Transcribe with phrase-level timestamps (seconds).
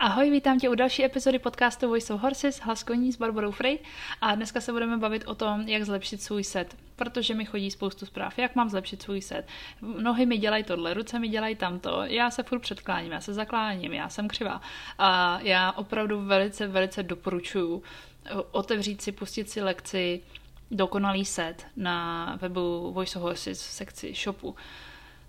[0.00, 3.78] Ahoj, vítám tě u další epizody podcastu Voice of Horses, hlas koní s Barbarou Frey.
[4.20, 8.06] A dneska se budeme bavit o tom, jak zlepšit svůj set, protože mi chodí spoustu
[8.06, 9.46] zpráv, jak mám zlepšit svůj set.
[9.82, 13.92] Nohy mi dělají tohle, ruce mi dělají tamto, já se furt předkláním, já se zakláním,
[13.92, 14.60] já jsem křivá.
[14.98, 17.82] A já opravdu velice, velice doporučuji
[18.50, 20.22] otevřít si, pustit si lekci
[20.70, 24.56] dokonalý set na webu Voice of Horses v sekci shopu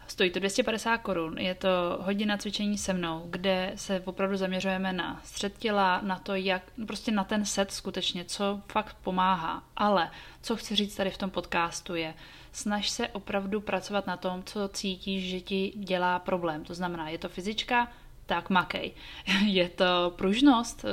[0.10, 1.70] Stojí to 250 korun, je to
[2.02, 7.12] hodina cvičení se mnou, kde se opravdu zaměřujeme na střed těla, na to, jak, prostě
[7.12, 9.64] na ten set skutečně, co fakt pomáhá.
[9.78, 12.14] Ale co chci říct tady v tom podcastu je,
[12.52, 16.64] snaž se opravdu pracovat na tom, co cítíš, že ti dělá problém.
[16.64, 17.88] To znamená, je to fyzička,
[18.26, 18.92] tak makej.
[19.46, 20.86] Je to pružnost,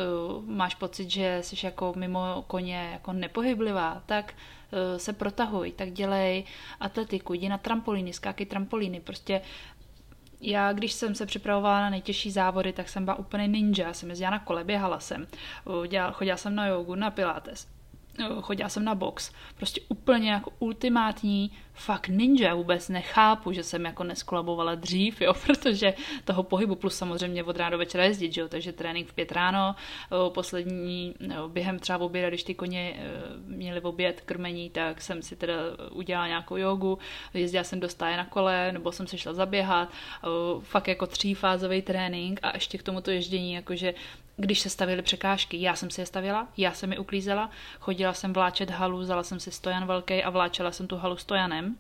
[0.47, 4.35] máš pocit, že jsi jako mimo koně jako nepohyblivá, tak
[4.97, 6.45] se protahuj, tak dělej
[6.81, 9.41] atletiku, jdi na trampolíny, skákej trampolíny, prostě
[10.41, 13.93] já, když jsem se připravovala na nejtěžší závody, tak jsem byla úplně ninja.
[13.93, 15.27] Jsem jezdila na kole, běhala jsem,
[15.89, 17.76] dělala, chodila jsem na jogu, na pilates
[18.41, 19.33] chodila jsem na box.
[19.57, 22.55] Prostě úplně jako ultimátní fakt ninja.
[22.55, 27.71] Vůbec nechápu, že jsem jako neskolabovala dřív, jo, protože toho pohybu plus samozřejmě od rána
[27.71, 29.75] do večera jezdit, jo, takže trénink v pět ráno,
[30.29, 31.15] poslední
[31.49, 32.97] během třeba oběda, když ty koně
[33.47, 35.55] měli v oběd krmení, tak jsem si teda
[35.91, 36.99] udělala nějakou jogu,
[37.35, 39.89] jezdila jsem do stáje na kole, nebo jsem se šla zaběhat,
[40.61, 43.95] fakt jako třífázový trénink a ještě k tomuto ježdění, jakože
[44.37, 45.61] když se stavily překážky.
[45.61, 49.41] Já jsem si je stavila, já jsem je uklízela, chodila jsem vláčet halu, vzala jsem
[49.41, 51.77] si stojan velký a vláčela jsem tu halu stojanem.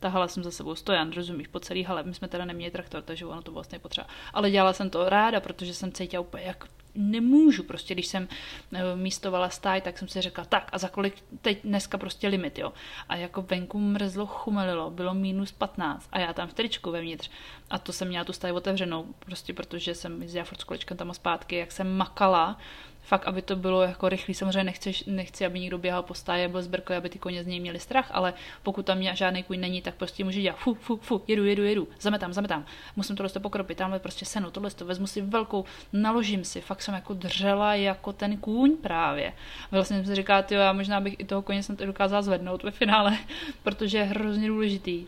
[0.00, 2.02] Tahala jsem za sebou stojan, rozumíš, po celý hale.
[2.02, 4.06] My jsme teda neměli traktor, takže ono to vlastně potřeba.
[4.34, 8.28] Ale dělala jsem to ráda, protože jsem cítila úplně jak nemůžu, prostě když jsem
[8.72, 12.58] eh, místovala stáj, tak jsem si řekla, tak a za kolik teď dneska prostě limit,
[12.58, 12.72] jo.
[13.08, 17.30] A jako venku mrzlo, chumelilo, bylo minus 15 a já tam v tričku vevnitř.
[17.70, 20.64] A to jsem měla tu stáj otevřenou, prostě protože jsem jezdila furt s
[20.96, 22.58] tam a zpátky, jak jsem makala,
[23.04, 24.34] fakt, aby to bylo jako rychlý.
[24.34, 27.60] Samozřejmě nechci, nechci aby někdo běhal po stáje, byl zbrkle, aby ty koně z něj
[27.60, 31.22] měli strach, ale pokud tam žádný kuň není, tak prostě může dělat fu, fu, fu,
[31.26, 32.64] jedu, jedu, jedu, zametám, zametám,
[32.96, 36.94] musím tohle pokropit, tamhle prostě senu, tohle to vezmu si velkou, naložím si, fakt jsem
[36.94, 39.32] jako dřela jako ten kůň právě.
[39.70, 43.18] Vlastně jsem si říkala, já možná bych i toho koně to dokázala zvednout ve finále,
[43.62, 45.06] protože je hrozně důležitý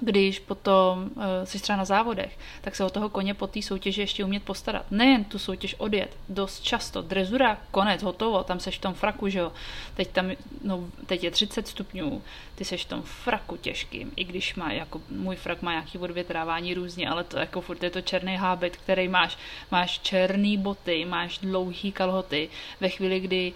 [0.00, 4.00] když potom uh, jsi třeba na závodech, tak se o toho koně po té soutěži
[4.00, 4.86] ještě umět postarat.
[4.90, 9.38] Nejen tu soutěž odjet, dost často, drezura, konec, hotovo, tam seš v tom fraku, že
[9.38, 9.52] jo.
[9.94, 10.30] Teď, tam,
[10.64, 12.22] no, teď je 30 stupňů,
[12.54, 16.74] ty seš v tom fraku těžkým, i když má, jako můj frak má nějaký odvětrávání
[16.74, 19.38] různě, ale to jako furt je to černý hábit, který máš,
[19.70, 22.48] máš černý boty, máš dlouhý kalhoty,
[22.80, 23.52] ve chvíli, kdy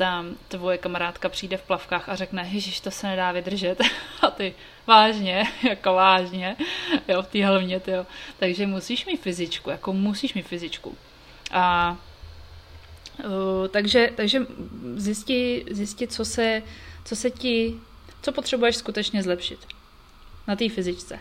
[0.00, 3.80] tam tvoje kamarádka přijde v plavkách a řekne, ježiš, to se nedá vydržet.
[4.20, 4.54] A ty,
[4.86, 6.56] vážně, jako vážně,
[7.08, 8.06] jo, v té helmě, jo.
[8.38, 10.96] Takže musíš mít fyzičku, jako musíš mít fyzičku.
[11.50, 11.96] A
[13.24, 14.46] uh, takže, takže
[14.96, 16.62] zjistit, zjistit, co se,
[17.04, 17.76] co se ti,
[18.22, 19.66] co potřebuješ skutečně zlepšit
[20.48, 21.18] na té fyzičce.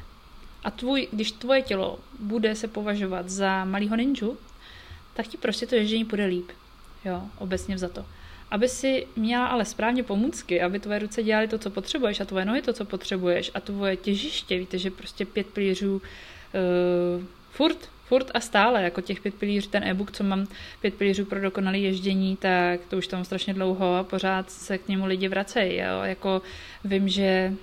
[0.63, 4.37] A tvůj, když tvoje tělo bude se považovat za malýho ninju,
[5.13, 6.51] tak ti prostě to ježdění půjde líp.
[7.05, 8.05] Jo, obecně za to
[8.51, 12.45] aby si měla ale správně pomůcky, aby tvoje ruce dělaly to, co potřebuješ a tvoje
[12.45, 18.31] nohy to, co potřebuješ a tvoje těžiště, víte, že prostě pět pilířů uh, furt, furt
[18.33, 20.47] a stále, jako těch pět pilířů, ten e-book, co mám,
[20.81, 24.87] pět pilířů pro dokonalé ježdění, tak to už tam strašně dlouho a pořád se k
[24.87, 26.01] němu lidi vracejí, jo?
[26.03, 26.41] jako
[26.83, 27.53] vím, že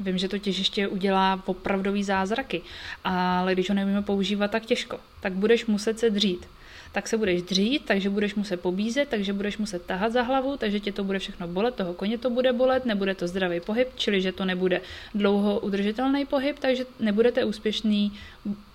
[0.00, 2.62] Vím, že to těžiště udělá opravdový zázraky,
[3.04, 6.46] ale když ho neumíme používat tak těžko, tak budeš muset se dřít
[6.92, 10.80] tak se budeš dřít, takže budeš muset pobízet, takže budeš muset tahat za hlavu, takže
[10.80, 14.20] tě to bude všechno bolet, toho koně to bude bolet, nebude to zdravý pohyb, čili
[14.20, 14.80] že to nebude
[15.14, 18.12] dlouho udržitelný pohyb, takže nebudete úspěšný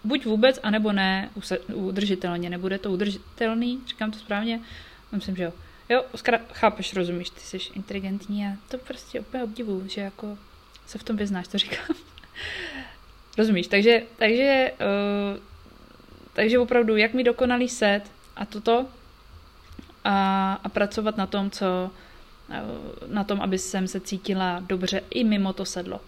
[0.04, 1.30] buď vůbec, anebo ne
[1.74, 2.50] udržitelně.
[2.50, 4.60] Nebude to udržitelný, říkám to správně?
[5.12, 5.54] Myslím, že jo.
[5.90, 10.38] Jo, Oskar, chápeš, rozumíš, ty jsi inteligentní a to prostě úplně obdivu, že jako
[10.88, 11.96] se v tom vyznáš, to říkám.
[13.38, 15.40] rozumíš, takže, takže uh,
[16.38, 18.86] takže opravdu, jak mi dokonalý set a toto
[20.04, 21.92] a, a pracovat na tom, co
[23.08, 26.02] na tom, aby jsem se cítila dobře i mimo to sedlo.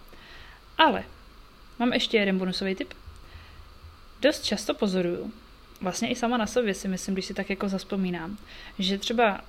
[0.78, 1.04] Ale
[1.78, 2.94] mám ještě jeden bonusový tip.
[4.22, 5.32] Dost často pozoruju,
[5.80, 8.36] vlastně i sama na sobě si myslím, když si tak jako zaspomínám,
[8.78, 9.40] že třeba,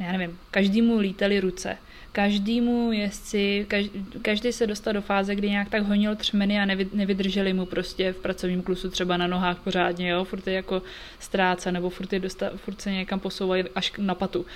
[0.00, 1.78] já nevím, každému lítali ruce,
[2.12, 6.88] každému jezdci, každý, každý se dostal do fáze, kdy nějak tak honil třmeny a nevy,
[6.92, 10.82] nevydrželi mu prostě v pracovním klusu třeba na nohách pořádně, jo, furt je jako
[11.18, 14.46] ztráca, nebo furt, je dosta, furt se někam posouvají až na patu,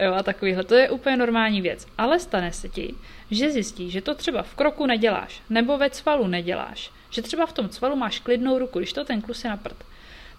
[0.00, 0.64] jo, a takovýhle.
[0.64, 1.86] To je úplně normální věc.
[1.98, 2.94] Ale stane se ti,
[3.30, 7.52] že zjistíš, že to třeba v kroku neděláš, nebo ve cvalu neděláš, že třeba v
[7.52, 9.84] tom cvalu máš klidnou ruku, když to ten klus je na prd,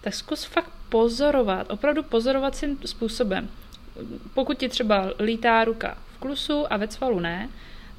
[0.00, 3.48] tak zkus fakt pozorovat, opravdu pozorovacím způsobem.
[4.34, 7.48] Pokud ti třeba lítá ruka v klusu a ve cvalu ne,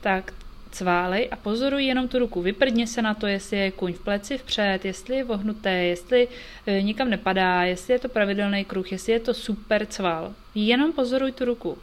[0.01, 0.33] tak
[0.71, 2.41] cválej a pozoruj jenom tu ruku.
[2.41, 6.27] Vyprdně se na to, jestli je kuň v pleci vpřed, jestli je vohnuté, jestli
[6.67, 10.33] e, nikam nepadá, jestli je to pravidelný kruh, jestli je to super cval.
[10.55, 11.77] Jenom pozoruj tu ruku.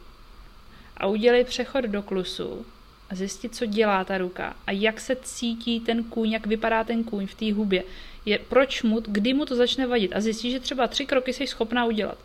[0.97, 2.65] A udělej přechod do klusu
[3.09, 7.03] a zjistit, co dělá ta ruka a jak se cítí ten kůň, jak vypadá ten
[7.03, 7.83] kůň v té hubě.
[8.25, 11.47] Je, proč mu, kdy mu to začne vadit a zjistí, že třeba tři kroky jsi
[11.47, 12.17] schopná udělat.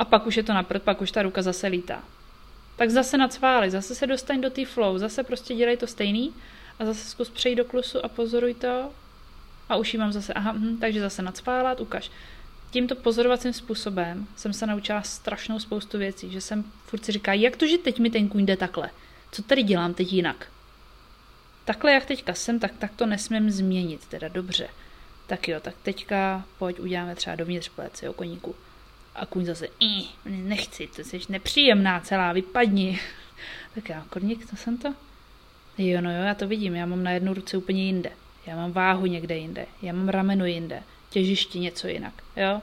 [0.00, 2.02] A pak už je to naprd, pak už ta ruka zase lítá
[2.80, 6.34] tak zase nacváli, zase se dostaň do té flow, zase prostě dělej to stejný
[6.78, 8.90] a zase zkus přejít do klusu a pozoruj to
[9.68, 12.10] a už mám zase, aha, hm, takže zase nacválat, ukaž.
[12.70, 17.56] Tímto pozorovacím způsobem jsem se naučila strašnou spoustu věcí, že jsem furt si říká, jak
[17.56, 18.90] to, že teď mi ten kůň jde takhle?
[19.32, 20.46] Co tady dělám teď jinak?
[21.64, 24.68] Takhle, jak teďka jsem, tak, tak to nesmím změnit, teda dobře.
[25.26, 28.54] Tak jo, tak teďka pojď uděláme třeba dovnitř plec, jo, koníku.
[29.14, 29.68] A kůň zase,
[30.24, 33.00] nechci, to jsi nepříjemná celá, vypadni.
[33.74, 34.94] tak já, korník, to jsem to?
[35.78, 38.10] Jo, no jo, já to vidím, já mám na jednu ruce úplně jinde.
[38.46, 42.62] Já mám váhu někde jinde, já mám rameno jinde, těžišti něco jinak, jo.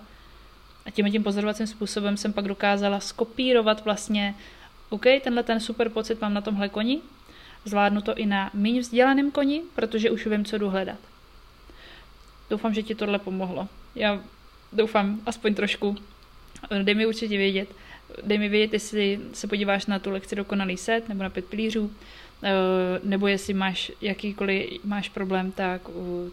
[0.86, 4.36] A tím tím pozorovacím způsobem jsem pak dokázala skopírovat vlastně,
[4.90, 7.02] OK, tenhle ten super pocit mám na tomhle koni,
[7.66, 11.00] zvládnu to i na méně vzdělaném koni, protože už vím, co jdu hledat.
[12.50, 13.68] Doufám, že ti tohle pomohlo.
[13.96, 14.24] Já
[14.74, 15.96] doufám aspoň trošku
[16.83, 17.69] Dej mi určitě vědět.
[18.24, 21.92] Dej mi vědět, jestli se podíváš na tu lekci Dokonalý set nebo na pět pilířů,
[22.44, 22.51] eh,
[23.04, 25.81] nebo jestli máš jakýkoliv máš problém, tak,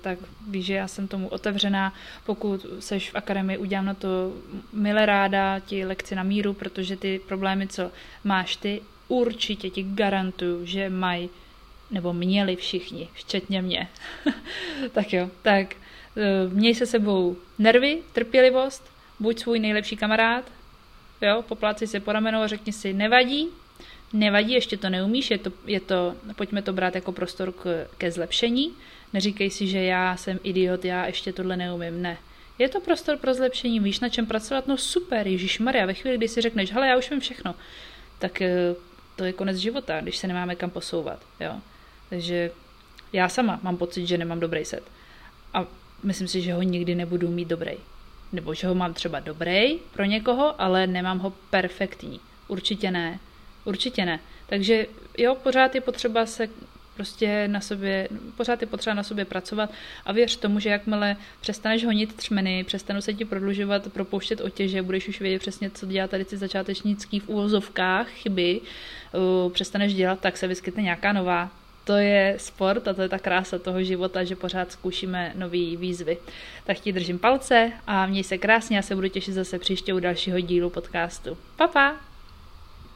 [0.03, 0.19] tak
[0.49, 1.95] víš, že já jsem tomu otevřená.
[2.27, 4.33] Pokud seš v akademii, udělám na to
[4.73, 7.91] milé ráda ti lekci na míru, protože ty problémy, co
[8.25, 11.31] máš ty, určitě ti garantuju, že mají
[11.91, 13.89] nebo měli všichni, včetně mě.
[14.93, 15.77] tak jo, tak
[16.17, 20.45] eh, měj se sebou nervy, trpělivost, buď svůj nejlepší kamarád,
[21.21, 23.49] jo, popláci se po a řekni si, nevadí,
[24.13, 28.11] nevadí, ještě to neumíš, je to, je to, pojďme to brát jako prostor k, ke
[28.11, 28.75] zlepšení,
[29.13, 32.19] neříkej si, že já jsem idiot, já ještě tohle neumím, ne.
[32.59, 36.17] Je to prostor pro zlepšení, víš na čem pracovat, no super, Ježíš Maria, ve chvíli,
[36.17, 37.55] kdy si řekneš, hele, já už vím všechno,
[38.19, 38.75] tak eh,
[39.17, 41.53] to je konec života, když se nemáme kam posouvat, jo.
[42.11, 42.51] Takže
[43.13, 44.83] já sama mám pocit, že nemám dobrý set.
[45.55, 45.67] A
[46.03, 47.75] myslím si, že ho nikdy nebudu mít dobrý
[48.35, 52.21] nebo že ho mám třeba dobrý pro někoho, ale nemám ho perfektní.
[52.49, 53.19] Určitě ne.
[53.65, 54.21] Určitě ne.
[54.47, 54.87] Takže
[55.19, 56.49] jo, pořád je potřeba se
[56.95, 59.71] prostě na sobě, pořád je potřeba na sobě pracovat
[60.05, 65.09] a věř tomu, že jakmile přestaneš honit třmeny, přestanu se ti prodlužovat, propouštět otěže, budeš
[65.09, 70.37] už vědět přesně, co dělá tady ty začátečnický v úvozovkách chyby, uh, přestaneš dělat, tak
[70.37, 71.51] se vyskytne nějaká nová
[71.85, 76.19] to je sport a to je ta krása toho života, že pořád zkoušíme nové výzvy.
[76.65, 80.01] Tak ti držím palce a měj se krásně, já se budu těšit zase příště u
[80.01, 81.39] dalšího dílu podcastu.
[81.57, 82.14] Pa, pa!